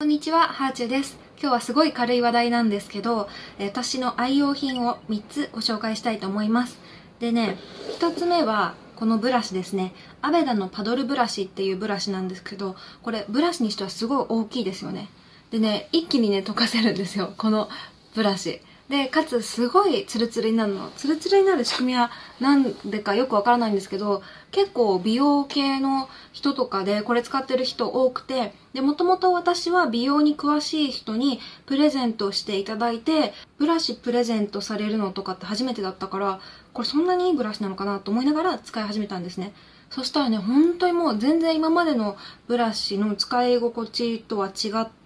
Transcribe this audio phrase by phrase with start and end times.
[0.00, 1.18] こんにちは、ハーチュです。
[1.40, 6.78] 今日はすごい軽い話題なんですけど、私の愛用品を3つご紹介したいと思います。
[7.18, 7.56] でね、
[7.98, 9.92] 1つ目はこのブラシですね。
[10.22, 15.08] アベダのパドルブラシっていうブラシなんですけど、これブラシにしてはすごい大きいですよね。
[15.50, 17.34] でね、一気にね、溶かせるんですよ。
[17.36, 17.68] この
[18.14, 18.60] ブラシ。
[18.88, 20.90] で、かつすごいツルツルになるの。
[20.96, 22.10] ツルツルになる仕組みは
[22.40, 36.40] なんでかよくわからないんですけど、結構美容系の人とかでこれ使ってる人多くて、で、もともと私は美容に詳しい人にプレゼントしていただいて、ブラシプレゼントされるのとかって初めてだったから、
[36.72, 39.52] これそんなにいいブラシなのかなと思いながら使い始めたんですね。
[39.90, 44.98] そしたらね、本当にもう全然今までのブラシの使い心地とは違って、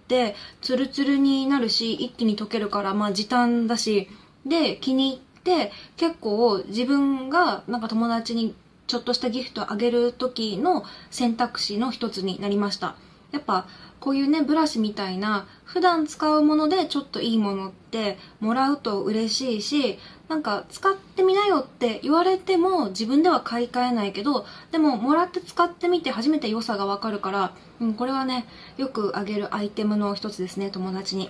[0.61, 4.07] ツルツルになるし、一気に溶けるから、まあ時短だし、
[4.45, 8.55] で、気に入って、結構自分がなんか友達に
[8.87, 12.95] ちょっとしたギフトあげる時の選択肢の一つになりました。
[13.33, 13.67] やっぱ
[13.99, 19.97] こういうねブラシみたいな普段使うものでちょっといいものってもらうと嬉しいし
[20.29, 28.45] なんか使ってみなよって言われても自分では買い替えないけどでももらって使ってみて初めて良さがわかるから、うん、これはね
[28.77, 31.29] よくあげるアイテムの一つですね友達に。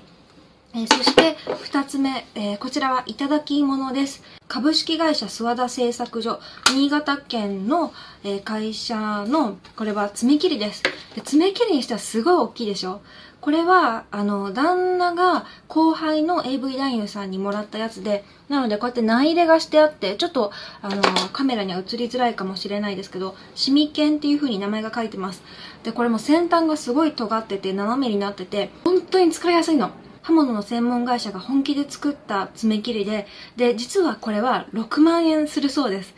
[0.76, 1.38] えそして
[1.70, 4.24] 2つ目、えーこちらはいただき物です。
[4.48, 6.40] 株式会社諏訪田製作所、
[6.74, 7.94] 新潟県の、
[8.24, 10.82] えー会社の、これは爪切りです。
[11.16, 13.02] で爪切りにしてはすごい大きいでしょ
[13.40, 20.52] これは、あの、旦那が後輩の AV 男優さんにもらったやつで、なのでこうやって内入れがしてあって、ちょっと、
[20.82, 25.44] あの、カメラには映りづらいかもしれないですけど、シミケンっていう風に名前が書いてます。
[25.84, 29.92] で、これも先端がすごい尖ってて、斜めになってて、本当に使いやすいの。
[30.24, 36.16] 刃物の専門会社が本気で作った爪切りで、で、実はこれは6万円するそうです。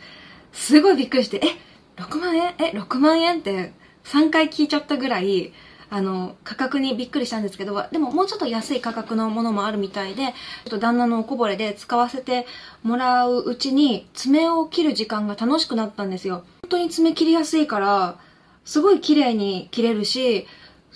[0.52, 2.54] すごいびっくりして、え、6万円？
[2.58, 3.40] え、6万円？
[3.40, 3.72] って
[4.04, 5.52] 3回聞いちゃったぐらい、
[5.90, 10.32] あの、価格にびっくりしたんですけど、でももうちょっと安い価格のものもあるみたいで、ちょ
[10.68, 12.46] っと旦那のおこぼれで使わせて
[12.82, 16.44] もらううちに、爪を切る時間が楽しくなったんですよ。
[16.62, 18.18] 本当に爪切りやすいから、
[18.64, 20.46] すごい綺麗に切れるし、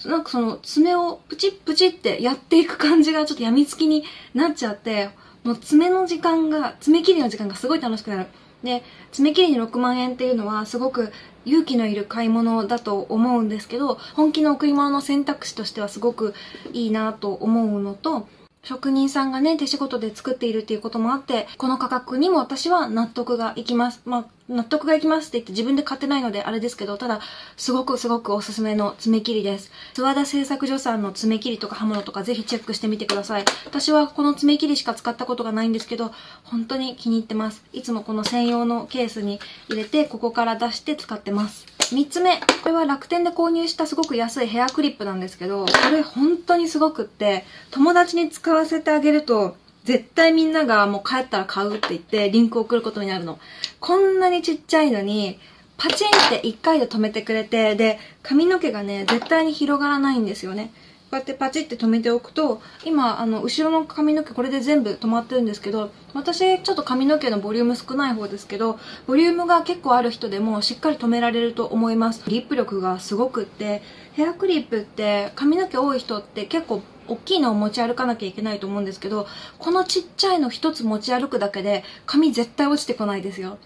[0.06, 5.11] なんかその爪をプチプチってやっていく感じがちょっと病みつきになっちゃって、
[5.44, 8.27] もう爪の時間が、爪切りの時間がすごい楽しくなる。
[8.62, 11.12] で、爪切りに6万円っていうのはすごく
[11.47, 16.34] 勇気のいる買い物だと思うんですけど、本気の贈り物の選択肢としてはすごく
[16.72, 18.28] いいなと思うのと、
[18.62, 24.03] 職人さんがね、手仕事で作っているっていうこともあって、この価格にも私は納得がいきます。
[24.04, 27.20] まあ、納得がいきますって言って自分で買ってないのであれですけど、ただ、
[27.56, 29.70] すごくすごくおすすめの爪切りです。
[29.94, 33.44] 諏訪田製作所さんの爪切りとか刃物とかぜひチェックしてみてください。
[33.65, 36.12] 私はこの爪切りしか使ったことがないんですけど、
[36.44, 37.65] 本当に気に入ってます。
[37.72, 41.80] いつもこの専用のケースに入れて、ここから出して使ってます。
[41.95, 42.41] 3つ目。
[42.62, 53.39] これは楽天で購入したすごく安いヘアクリップなんですけど、これ本当にすごくって、友達に使わせてあげると、絶対みんながもう帰ったら買うって言ってリンクを送ることになるの。
[53.81, 55.39] こんなにちっちゃいのに、
[55.79, 60.73] パチンって1回で止めてくれて、で、髪の毛がね、絶対に広がらないんですよね。
[61.10, 68.78] こうやってパチって止めておくと、今、あの、後ろの髪の毛これで全部止まってるんですけど、私、ちょっと髪の毛のボリューム少ない方ですけど、
[69.09, 72.22] ボリュームが結構ある人でもしっかり止められると思います。
[72.28, 73.82] リップ力がすごくって、
[74.12, 79.26] ヘアクリップって髪の毛多い人って結構大きいのを持ち歩かなきゃいけないと思うんですけど、
[79.59, 83.59] このちっちゃいの一つ持ち歩くだけで髪絶対落ちてこないですよ。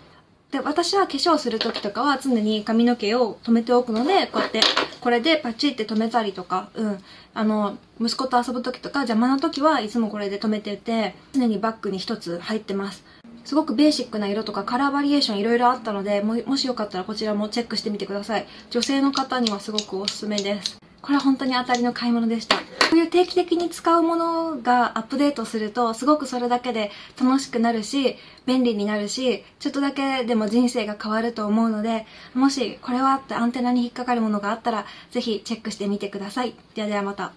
[0.51, 4.61] で、私は化粧する時とかは常に髪の毛を止めておくので、こうやって、
[5.05, 6.99] これでパチって止めたりとか、うん。
[7.35, 13.05] あの、息子と遊ぶ時とか邪魔な時はいつもこれで止めてて、常にバッグに一つ入ってます。
[13.45, 18.47] すごくベーシックな色とかカラーバリエーションいろいろあったので、ももしよかったらこちらもチェックしてみてください。
[18.71, 20.79] 女性の方にはすごくおすすめです。
[21.03, 22.57] これは本当に当たりの買い物でした。
[22.91, 26.91] こういう定期的に使うものがアップデートすると、すごくそれだけで
[27.21, 36.55] 楽しくなるし、便利になるし、ちょっとだけでも人生が変わると思うので、もしこれはってアンテナに引っかかるものがあったら、ぜひチェックしてみてください。
[36.75, 37.33] ではではまた。